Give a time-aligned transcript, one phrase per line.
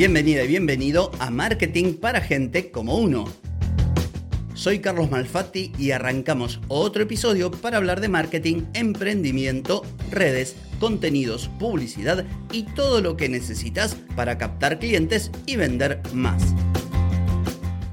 [0.00, 3.26] Bienvenida y bienvenido a Marketing para Gente como Uno.
[4.54, 12.24] Soy Carlos Malfatti y arrancamos otro episodio para hablar de marketing, emprendimiento, redes, contenidos, publicidad
[12.50, 16.54] y todo lo que necesitas para captar clientes y vender más.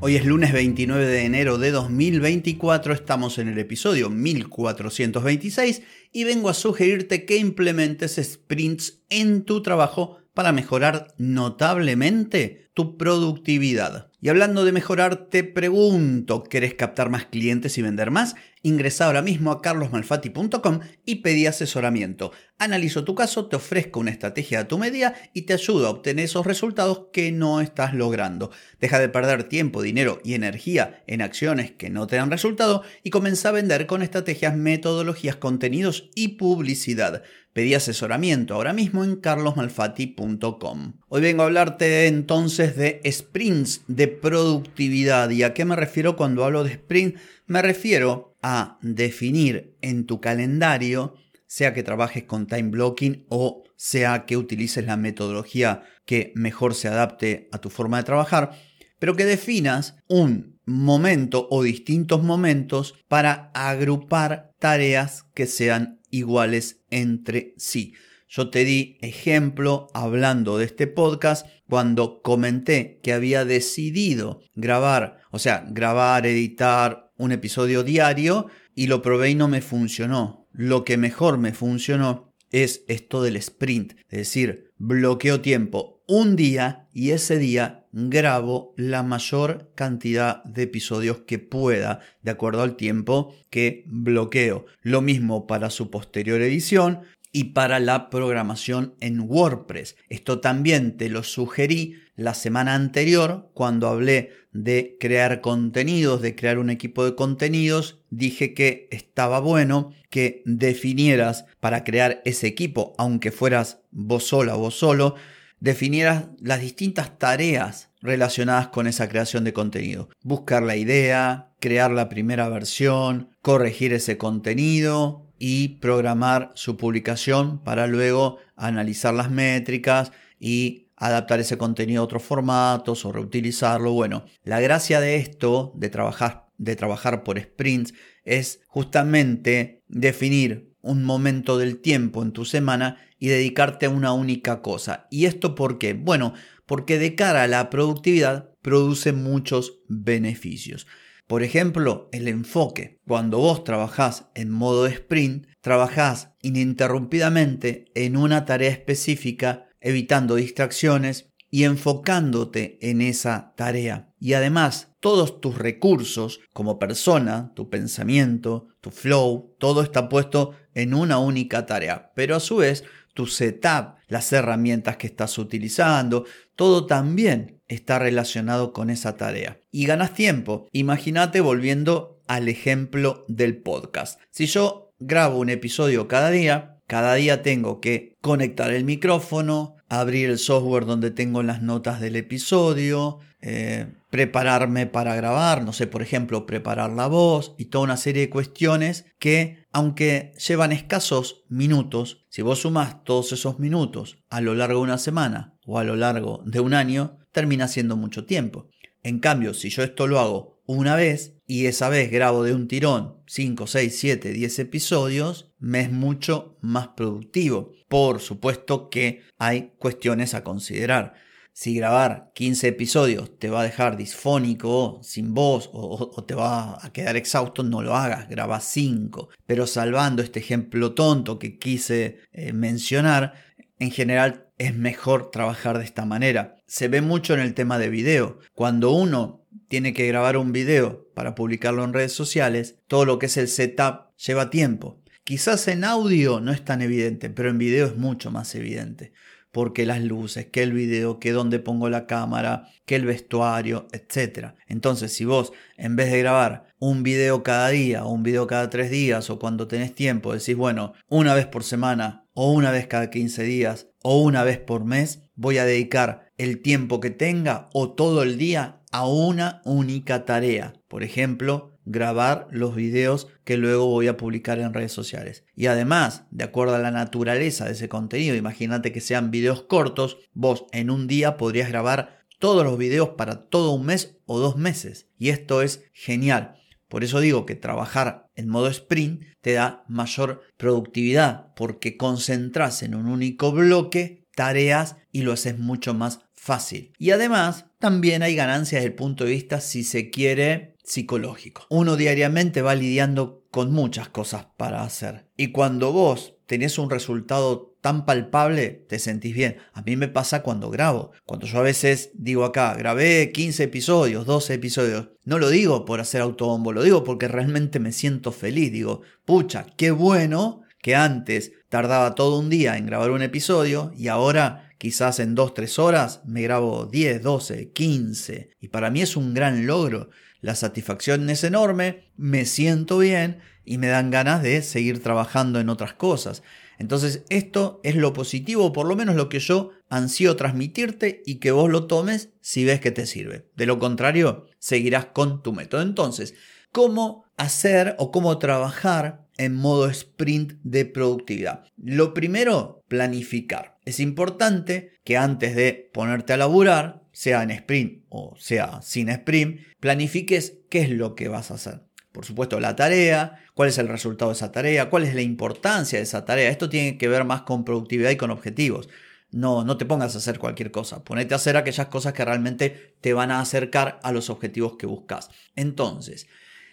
[0.00, 5.80] Hoy es lunes 29 de enero de 2024, estamos en el episodio 1426
[6.12, 14.10] y vengo a sugerirte que implementes sprints en tu trabajo para mejorar notablemente tu productividad.
[14.20, 18.34] Y hablando de mejorar, te pregunto, ¿querés captar más clientes y vender más?
[18.62, 22.32] Ingresa ahora mismo a carlosmalfati.com y pedí asesoramiento.
[22.58, 26.24] Analizo tu caso, te ofrezco una estrategia a tu medida y te ayudo a obtener
[26.24, 28.50] esos resultados que no estás logrando.
[28.80, 33.10] Deja de perder tiempo, dinero y energía en acciones que no te dan resultado y
[33.10, 37.22] comienza a vender con estrategias, metodologías, contenidos y publicidad.
[37.54, 40.94] Pedí asesoramiento ahora mismo en carlosmalfati.com.
[41.06, 45.30] Hoy vengo a hablarte entonces de sprints de productividad.
[45.30, 47.16] ¿Y a qué me refiero cuando hablo de sprint?
[47.46, 51.14] Me refiero a definir en tu calendario,
[51.46, 56.88] sea que trabajes con time blocking o sea que utilices la metodología que mejor se
[56.88, 58.50] adapte a tu forma de trabajar,
[58.98, 67.54] pero que definas un momento o distintos momentos para agrupar tareas que sean iguales entre
[67.56, 67.94] sí.
[68.28, 75.38] Yo te di ejemplo hablando de este podcast cuando comenté que había decidido grabar, o
[75.38, 80.48] sea, grabar, editar un episodio diario y lo probé y no me funcionó.
[80.52, 86.86] Lo que mejor me funcionó es esto del sprint, es decir, bloqueo tiempo un día
[86.92, 93.34] y ese día grabo la mayor cantidad de episodios que pueda de acuerdo al tiempo
[93.50, 94.66] que bloqueo.
[94.82, 97.00] Lo mismo para su posterior edición
[97.32, 99.96] y para la programación en WordPress.
[100.08, 106.58] Esto también te lo sugerí la semana anterior cuando hablé de crear contenidos, de crear
[106.58, 107.98] un equipo de contenidos.
[108.10, 114.60] Dije que estaba bueno que definieras para crear ese equipo, aunque fueras vos sola o
[114.60, 115.16] vos solo,
[115.64, 120.10] definieras las distintas tareas relacionadas con esa creación de contenido.
[120.22, 127.86] Buscar la idea, crear la primera versión, corregir ese contenido y programar su publicación para
[127.86, 133.90] luego analizar las métricas y adaptar ese contenido a otros formatos o reutilizarlo.
[133.92, 141.02] Bueno, la gracia de esto, de trabajar, de trabajar por sprints, es justamente definir un
[141.02, 145.06] momento del tiempo en tu semana y dedicarte a una única cosa.
[145.10, 145.94] ¿Y esto por qué?
[145.94, 146.34] Bueno,
[146.66, 150.86] porque de cara a la productividad produce muchos beneficios.
[151.26, 153.00] Por ejemplo, el enfoque.
[153.06, 161.64] Cuando vos trabajás en modo sprint, trabajás ininterrumpidamente en una tarea específica, evitando distracciones y
[161.64, 164.13] enfocándote en esa tarea.
[164.24, 170.94] Y además, todos tus recursos como persona, tu pensamiento, tu flow, todo está puesto en
[170.94, 172.10] una única tarea.
[172.14, 176.24] Pero a su vez, tu setup, las herramientas que estás utilizando,
[176.56, 179.60] todo también está relacionado con esa tarea.
[179.70, 180.68] Y ganas tiempo.
[180.72, 184.18] Imagínate volviendo al ejemplo del podcast.
[184.30, 190.30] Si yo grabo un episodio cada día, cada día tengo que conectar el micrófono, abrir
[190.30, 196.00] el software donde tengo las notas del episodio, eh, prepararme para grabar, no sé, por
[196.00, 202.24] ejemplo, preparar la voz y toda una serie de cuestiones que, aunque llevan escasos minutos,
[202.30, 205.94] si vos sumas todos esos minutos a lo largo de una semana o a lo
[205.94, 208.70] largo de un año, termina siendo mucho tiempo.
[209.02, 212.66] En cambio, si yo esto lo hago una vez y esa vez grabo de un
[212.66, 217.72] tirón 5, 6, 7, 10 episodios, me es mucho más productivo.
[217.88, 221.12] Por supuesto que hay cuestiones a considerar.
[221.56, 226.92] Si grabar 15 episodios te va a dejar disfónico, sin voz o, te va a
[226.92, 229.28] quedar exhausto, no lo hagas, graba 5.
[229.46, 233.34] Pero salvando este ejemplo tonto que quise eh, mencionar,
[233.78, 236.56] en general es mejor trabajar de esta manera.
[236.66, 238.40] Se ve mucho en el tema de video.
[238.52, 243.26] Cuando uno tiene que grabar un video para publicarlo en redes sociales, todo lo que
[243.26, 245.04] es el setup lleva tiempo.
[245.22, 249.12] Quizás en audio no es tan evidente, pero en video es mucho más evidente.
[249.54, 254.48] Porque las luces, que el video, que dónde pongo la cámara, que el vestuario, etc.
[254.66, 258.68] Entonces, si vos en vez de grabar un video cada día o un video cada
[258.68, 262.88] tres días o cuando tenés tiempo, decís, bueno, una vez por semana o una vez
[262.88, 267.70] cada 15 días o una vez por mes, voy a dedicar el tiempo que tenga
[267.72, 270.74] o todo el día a una única tarea.
[270.88, 275.44] Por ejemplo, grabar los videos que luego voy a publicar en redes sociales.
[275.54, 280.18] Y además, de acuerdo a la naturaleza de ese contenido, imagínate que sean videos cortos,
[280.32, 284.56] vos en un día podrías grabar todos los videos para todo un mes o dos
[284.56, 285.08] meses.
[285.18, 286.56] Y esto es genial.
[286.88, 292.94] Por eso digo que trabajar en modo sprint te da mayor productividad porque concentras en
[292.94, 296.92] un único bloque tareas y lo haces mucho más fácil.
[296.98, 301.66] Y además también hay ganancias desde el punto de vista, si se quiere, psicológico.
[301.70, 305.26] Uno diariamente va lidiando con muchas cosas para hacer.
[305.36, 309.58] Y cuando vos tenés un resultado tan palpable, te sentís bien.
[309.72, 311.12] A mí me pasa cuando grabo.
[311.24, 315.08] Cuando yo a veces digo acá, grabé 15 episodios, 12 episodios.
[315.24, 318.72] No lo digo por hacer autobombo, lo digo porque realmente me siento feliz.
[318.72, 324.08] Digo, pucha, qué bueno que antes tardaba todo un día en grabar un episodio y
[324.08, 328.50] ahora quizás en 2-3 horas me grabo 10, 12, 15.
[328.60, 330.10] Y para mí es un gran logro.
[330.44, 335.70] La satisfacción es enorme, me siento bien y me dan ganas de seguir trabajando en
[335.70, 336.42] otras cosas.
[336.78, 341.50] Entonces esto es lo positivo, por lo menos lo que yo ansío transmitirte y que
[341.50, 343.48] vos lo tomes si ves que te sirve.
[343.56, 345.80] De lo contrario, seguirás con tu método.
[345.80, 346.34] Entonces,
[346.72, 351.64] ¿cómo hacer o cómo trabajar en modo sprint de productividad?
[351.76, 353.78] Lo primero, planificar.
[353.84, 359.60] Es importante que antes de ponerte a laburar, sea en sprint o sea sin sprint,
[359.80, 361.82] planifiques qué es lo que vas a hacer.
[362.12, 365.98] Por supuesto, la tarea, cuál es el resultado de esa tarea, cuál es la importancia
[365.98, 366.48] de esa tarea.
[366.48, 368.88] Esto tiene que ver más con productividad y con objetivos.
[369.32, 371.02] No, no te pongas a hacer cualquier cosa.
[371.02, 374.86] Ponete a hacer aquellas cosas que realmente te van a acercar a los objetivos que
[374.86, 375.28] buscas.
[375.56, 376.28] Entonces,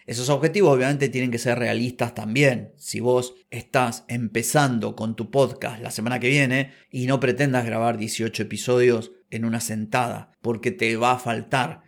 [0.05, 2.73] esos objetivos obviamente tienen que ser realistas también.
[2.77, 7.97] Si vos estás empezando con tu podcast la semana que viene y no pretendas grabar
[7.97, 11.83] 18 episodios en una sentada, porque te va a faltar,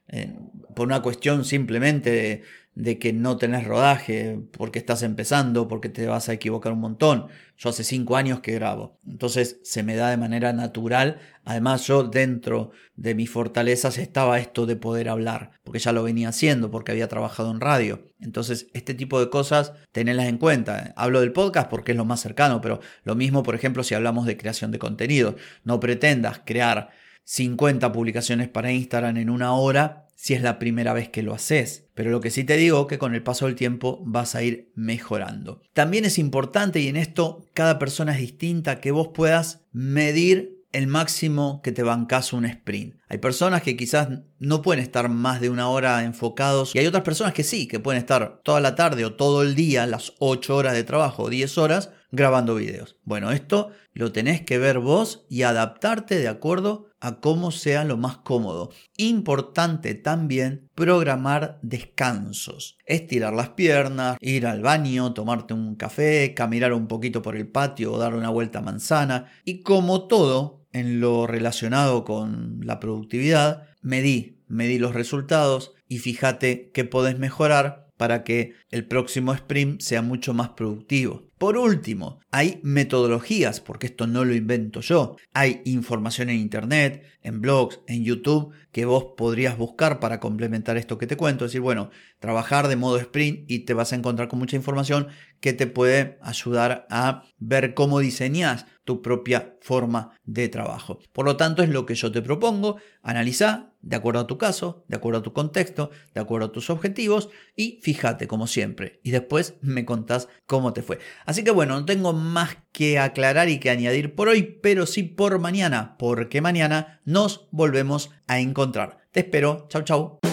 [0.75, 2.44] por una cuestión simplemente
[2.75, 7.28] de que no tenés rodaje, porque estás empezando, porque te vas a equivocar un montón.
[7.56, 11.20] Yo hace cinco años que grabo, entonces se me da de manera natural.
[11.46, 16.30] Además yo dentro de mis fortalezas estaba esto de poder hablar, porque ya lo venía
[16.30, 18.08] haciendo, porque había trabajado en radio.
[18.19, 20.94] Entonces este tipo de cosas tenerlas en cuenta.
[20.96, 24.26] Hablo del podcast porque es lo más cercano, pero lo mismo por ejemplo si hablamos
[24.26, 25.36] de creación de contenido.
[25.64, 26.90] No pretendas crear
[27.26, 31.90] 50 publicaciones para Instagram en una hora si es la primera vez que lo haces.
[31.96, 34.72] Pero lo que sí te digo que con el paso del tiempo vas a ir
[34.74, 35.62] mejorando.
[35.74, 40.88] También es importante, y en esto cada persona es distinta, que vos puedas medir el
[40.88, 42.96] máximo que te bancas un sprint.
[43.10, 44.08] Hay personas que quizás
[44.40, 47.81] no pueden estar más de una hora enfocados y hay otras personas que sí, que
[47.81, 51.30] pueden estar toda la tarde o todo el día, las 8 horas de trabajo o
[51.30, 52.95] 10 horas, grabando videos.
[53.04, 57.98] Bueno, esto lo tenés que ver vos y adaptarte de acuerdo a cómo sea lo
[57.98, 58.69] más cómodo.
[58.98, 62.77] Importante también programar descansos.
[62.86, 67.92] Estirar las piernas, ir al baño, tomarte un café, caminar un poquito por el patio
[67.92, 69.31] o dar una vuelta a manzana.
[69.44, 76.69] Y como todo en lo relacionado con la productividad, medí, medí los resultados y fíjate
[76.74, 81.30] qué podés mejorar para que el próximo sprint sea mucho más productivo.
[81.38, 85.16] Por último, hay metodologías, porque esto no lo invento yo.
[85.34, 90.98] Hay información en Internet, en blogs, en YouTube, que vos podrías buscar para complementar esto
[90.98, 91.46] que te cuento.
[91.46, 95.07] Es decir, bueno, trabajar de modo sprint y te vas a encontrar con mucha información
[95.40, 100.99] que te puede ayudar a ver cómo diseñas tu propia forma de trabajo.
[101.11, 102.78] Por lo tanto, es lo que yo te propongo.
[103.02, 106.69] Analiza de acuerdo a tu caso, de acuerdo a tu contexto, de acuerdo a tus
[106.69, 108.99] objetivos y fíjate como siempre.
[109.04, 110.99] Y después me contás cómo te fue.
[111.25, 115.04] Así que bueno, no tengo más que aclarar y que añadir por hoy, pero sí
[115.04, 118.99] por mañana, porque mañana nos volvemos a encontrar.
[119.11, 119.68] Te espero.
[119.69, 120.32] Chau, chau.